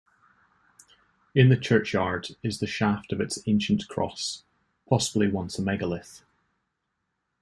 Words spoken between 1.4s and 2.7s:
the churchyard is the